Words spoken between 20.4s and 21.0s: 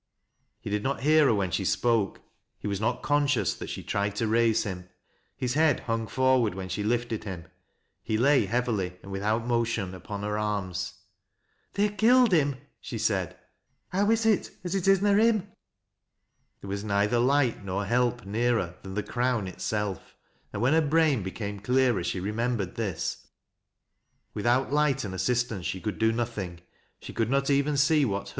and when her